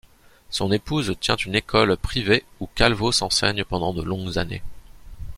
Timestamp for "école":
1.53-1.95